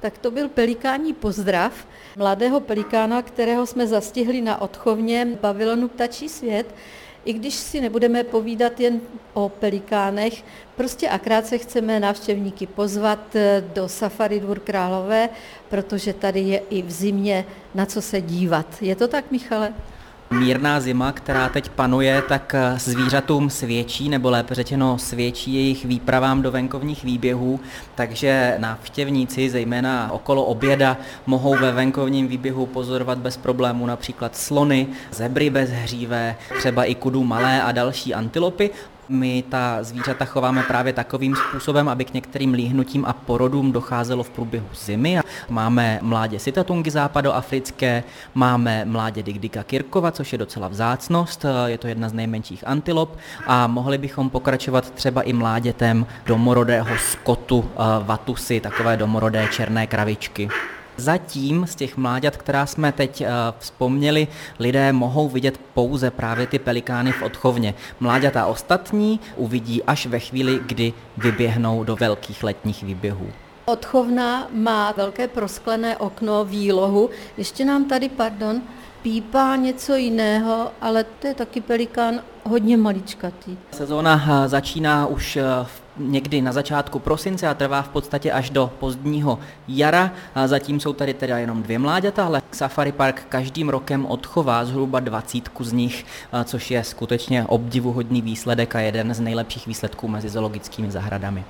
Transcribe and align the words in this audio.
Tak 0.00 0.18
to 0.18 0.30
byl 0.30 0.48
pelikání 0.48 1.12
pozdrav 1.12 1.86
mladého 2.16 2.60
pelikána, 2.60 3.22
kterého 3.22 3.66
jsme 3.66 3.86
zastihli 3.86 4.40
na 4.40 4.60
odchovně 4.60 5.28
pavilonu 5.40 5.88
Ptačí 5.88 6.28
svět. 6.28 6.74
I 7.24 7.32
když 7.32 7.54
si 7.54 7.80
nebudeme 7.80 8.24
povídat 8.24 8.80
jen 8.80 9.00
o 9.32 9.48
pelikánech, 9.48 10.44
prostě 10.76 11.08
akrát 11.08 11.46
se 11.46 11.58
chceme 11.58 12.00
návštěvníky 12.00 12.66
pozvat 12.66 13.36
do 13.74 13.88
Safari 13.88 14.40
Dvůr 14.40 14.58
Králové, 14.60 15.28
protože 15.68 16.12
tady 16.12 16.40
je 16.40 16.58
i 16.70 16.82
v 16.82 16.90
zimě 16.90 17.46
na 17.74 17.86
co 17.86 18.02
se 18.02 18.20
dívat. 18.20 18.66
Je 18.80 18.96
to 18.96 19.08
tak, 19.08 19.30
Michale? 19.30 19.74
Mírná 20.30 20.80
zima, 20.80 21.12
která 21.12 21.48
teď 21.48 21.68
panuje, 21.68 22.22
tak 22.22 22.54
zvířatům 22.76 23.50
svědčí, 23.50 24.08
nebo 24.08 24.30
lépe 24.30 24.54
řečeno 24.54 24.98
svědčí 24.98 25.54
jejich 25.54 25.84
výpravám 25.84 26.42
do 26.42 26.50
venkovních 26.50 27.04
výběhů, 27.04 27.60
takže 27.94 28.54
návštěvníci, 28.58 29.50
zejména 29.50 30.12
okolo 30.12 30.44
oběda, 30.44 30.96
mohou 31.26 31.56
ve 31.56 31.72
venkovním 31.72 32.28
výběhu 32.28 32.66
pozorovat 32.66 33.18
bez 33.18 33.36
problémů 33.36 33.86
například 33.86 34.36
slony, 34.36 34.86
zebry 35.10 35.50
bezhřívé, 35.50 36.36
třeba 36.58 36.84
i 36.84 36.94
kudu 36.94 37.24
malé 37.24 37.62
a 37.62 37.72
další 37.72 38.14
antilopy 38.14 38.70
my 39.08 39.44
ta 39.48 39.82
zvířata 39.82 40.24
chováme 40.24 40.62
právě 40.62 40.92
takovým 40.92 41.36
způsobem, 41.36 41.88
aby 41.88 42.04
k 42.04 42.14
některým 42.14 42.52
líhnutím 42.52 43.04
a 43.04 43.12
porodům 43.12 43.72
docházelo 43.72 44.22
v 44.22 44.30
průběhu 44.30 44.66
zimy. 44.74 45.18
Máme 45.48 45.98
mládě 46.02 46.38
sitatungy 46.38 46.90
západoafrické, 46.90 48.04
máme 48.34 48.84
mládě 48.84 49.22
digdika 49.22 49.62
kirkova, 49.62 50.10
což 50.10 50.32
je 50.32 50.38
docela 50.38 50.68
vzácnost, 50.68 51.46
je 51.66 51.78
to 51.78 51.88
jedna 51.88 52.08
z 52.08 52.12
nejmenších 52.12 52.66
antilop 52.66 53.16
a 53.46 53.66
mohli 53.66 53.98
bychom 53.98 54.30
pokračovat 54.30 54.90
třeba 54.90 55.22
i 55.22 55.32
mládětem 55.32 56.06
domorodého 56.26 56.98
skotu 56.98 57.64
eh, 57.64 57.76
vatusy, 58.04 58.60
takové 58.60 58.96
domorodé 58.96 59.48
černé 59.52 59.86
kravičky. 59.86 60.48
Zatím 60.96 61.66
z 61.66 61.74
těch 61.74 61.96
mláďat, 61.96 62.36
která 62.36 62.66
jsme 62.66 62.92
teď 62.92 63.20
uh, 63.20 63.26
vzpomněli, 63.58 64.28
lidé 64.58 64.92
mohou 64.92 65.28
vidět 65.28 65.60
pouze 65.74 66.10
právě 66.10 66.46
ty 66.46 66.58
pelikány 66.58 67.12
v 67.12 67.22
odchovně. 67.22 67.74
Mláďata 68.00 68.46
ostatní 68.46 69.20
uvidí 69.36 69.82
až 69.82 70.06
ve 70.06 70.18
chvíli, 70.18 70.60
kdy 70.66 70.92
vyběhnou 71.16 71.84
do 71.84 71.96
velkých 71.96 72.44
letních 72.44 72.82
výběhů. 72.82 73.26
Odchovna 73.64 74.48
má 74.52 74.92
velké 74.92 75.28
prosklené 75.28 75.96
okno, 75.96 76.44
výlohu. 76.44 77.10
Ještě 77.36 77.64
nám 77.64 77.84
tady, 77.84 78.08
pardon, 78.08 78.62
pípá 79.02 79.56
něco 79.56 79.94
jiného, 79.94 80.72
ale 80.80 81.04
to 81.04 81.26
je 81.26 81.34
taky 81.34 81.60
pelikán 81.60 82.20
hodně 82.44 82.76
maličkatý. 82.76 83.58
Sezóna 83.72 84.44
eh, 84.44 84.48
začíná 84.48 85.06
už 85.06 85.36
v 85.36 85.80
eh, 85.82 85.85
někdy 85.98 86.42
na 86.42 86.52
začátku 86.52 86.98
prosince 86.98 87.48
a 87.48 87.54
trvá 87.54 87.82
v 87.82 87.88
podstatě 87.88 88.32
až 88.32 88.50
do 88.50 88.70
pozdního 88.78 89.38
jara. 89.68 90.10
A 90.34 90.46
zatím 90.46 90.80
jsou 90.80 90.92
tady 90.92 91.14
teda 91.14 91.38
jenom 91.38 91.62
dvě 91.62 91.78
mláďata, 91.78 92.26
ale 92.26 92.42
Safari 92.52 92.92
Park 92.92 93.26
každým 93.28 93.68
rokem 93.68 94.06
odchová 94.06 94.64
zhruba 94.64 95.00
dvacítku 95.00 95.64
z 95.64 95.72
nich, 95.72 96.06
což 96.44 96.70
je 96.70 96.84
skutečně 96.84 97.44
obdivuhodný 97.44 98.22
výsledek 98.22 98.76
a 98.76 98.80
jeden 98.80 99.14
z 99.14 99.20
nejlepších 99.20 99.66
výsledků 99.66 100.08
mezi 100.08 100.28
zoologickými 100.28 100.90
zahradami. 100.90 101.44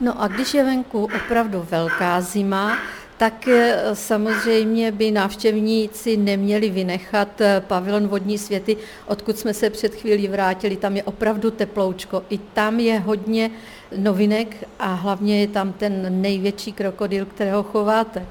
No 0.00 0.22
a 0.22 0.28
když 0.28 0.54
je 0.54 0.64
venku 0.64 1.08
opravdu 1.24 1.66
velká 1.70 2.20
zima, 2.20 2.78
tak 3.20 3.48
eh, 3.48 3.80
samozřejmě 3.92 4.92
by 4.92 5.10
návštěvníci 5.10 6.16
neměli 6.16 6.70
vynechat 6.70 7.40
eh, 7.40 7.62
pavilon 7.66 8.08
vodní 8.08 8.38
světy, 8.38 8.76
odkud 9.06 9.38
jsme 9.38 9.54
se 9.54 9.70
před 9.70 9.94
chvílí 9.94 10.28
vrátili. 10.28 10.76
Tam 10.76 10.96
je 10.96 11.02
opravdu 11.02 11.50
teploučko. 11.50 12.22
I 12.30 12.38
tam 12.38 12.80
je 12.80 12.98
hodně 12.98 13.50
novinek 13.96 14.68
a 14.78 14.94
hlavně 14.94 15.40
je 15.40 15.48
tam 15.48 15.72
ten 15.72 16.22
největší 16.22 16.72
krokodil, 16.72 17.26
kterého 17.26 17.62
chováte. 17.62 18.26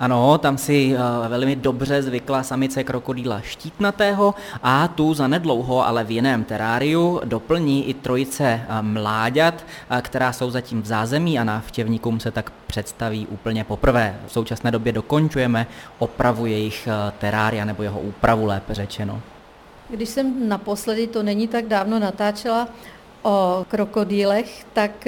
Ano, 0.00 0.38
tam 0.38 0.58
si 0.58 0.94
uh, 0.94 1.28
velmi 1.28 1.56
dobře 1.56 2.02
zvykla 2.02 2.42
samice 2.42 2.84
krokodýla 2.84 3.40
štítnatého 3.40 4.34
a 4.62 4.88
tu 4.88 5.14
zanedlouho, 5.14 5.86
ale 5.86 6.04
v 6.04 6.10
jiném 6.10 6.44
teráriu, 6.44 7.20
doplní 7.24 7.88
i 7.88 7.94
trojice 7.94 8.60
uh, 8.68 8.82
mláďat, 8.82 9.54
uh, 9.90 9.98
která 9.98 10.32
jsou 10.32 10.50
zatím 10.50 10.82
v 10.82 10.86
zázemí 10.86 11.38
a 11.38 11.44
návštěvníkům 11.44 12.20
se 12.20 12.30
tak 12.30 12.52
představí 12.66 13.26
úplně 13.26 13.64
poprvé. 13.64 14.16
V 14.26 14.32
současné 14.32 14.70
době 14.70 14.92
dokončujeme 14.92 15.66
opravu 15.98 16.46
jejich 16.46 16.88
terária 17.18 17.64
nebo 17.64 17.82
jeho 17.82 18.00
úpravu, 18.00 18.46
lépe 18.46 18.74
řečeno. 18.74 19.20
Když 19.90 20.08
jsem 20.08 20.48
naposledy, 20.48 21.06
to 21.06 21.22
není 21.22 21.48
tak 21.48 21.66
dávno, 21.66 21.98
natáčela 21.98 22.68
o 23.24 23.66
krokodýlech, 23.68 24.64
tak 24.72 25.06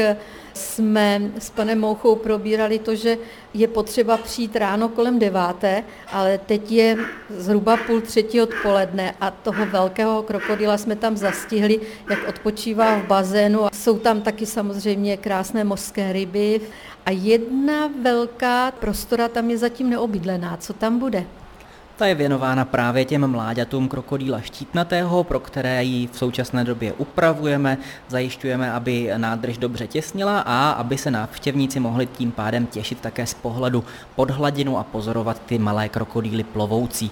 jsme 0.54 1.20
s 1.38 1.50
panem 1.50 1.80
Mouchou 1.80 2.16
probírali 2.16 2.78
to, 2.78 2.94
že 2.94 3.18
je 3.54 3.68
potřeba 3.68 4.16
přijít 4.16 4.56
ráno 4.56 4.88
kolem 4.88 5.18
deváté, 5.18 5.84
ale 6.12 6.38
teď 6.38 6.72
je 6.72 6.96
zhruba 7.30 7.76
půl 7.76 8.00
třetí 8.00 8.40
odpoledne 8.40 9.14
a 9.20 9.30
toho 9.30 9.66
velkého 9.66 10.22
krokodýla 10.22 10.78
jsme 10.78 10.96
tam 10.96 11.16
zastihli, 11.16 11.80
jak 12.10 12.28
odpočívá 12.28 12.98
v 12.98 13.06
bazénu. 13.06 13.66
Jsou 13.72 13.98
tam 13.98 14.20
taky 14.20 14.46
samozřejmě 14.46 15.16
krásné 15.16 15.64
mořské 15.64 16.12
ryby 16.12 16.60
a 17.06 17.10
jedna 17.10 17.90
velká 18.02 18.70
prostora 18.70 19.28
tam 19.28 19.50
je 19.50 19.58
zatím 19.58 19.90
neobydlená. 19.90 20.56
Co 20.56 20.72
tam 20.72 20.98
bude? 20.98 21.24
Ta 21.96 22.06
je 22.06 22.14
věnována 22.14 22.64
právě 22.64 23.04
těm 23.04 23.26
mláďatům 23.26 23.88
krokodýla 23.88 24.40
štítnatého, 24.40 25.24
pro 25.24 25.40
které 25.40 25.84
ji 25.84 26.06
v 26.06 26.18
současné 26.18 26.64
době 26.64 26.92
upravujeme, 26.92 27.78
zajišťujeme, 28.08 28.72
aby 28.72 29.10
nádrž 29.16 29.58
dobře 29.58 29.86
těsnila 29.86 30.40
a 30.40 30.70
aby 30.70 30.98
se 30.98 31.10
návštěvníci 31.10 31.80
mohli 31.80 32.06
tím 32.06 32.32
pádem 32.32 32.66
těšit 32.66 33.00
také 33.00 33.26
z 33.26 33.34
pohledu 33.34 33.84
pod 34.14 34.30
hladinu 34.30 34.78
a 34.78 34.84
pozorovat 34.84 35.42
ty 35.46 35.58
malé 35.58 35.88
krokodýly 35.88 36.44
plovoucí. 36.44 37.10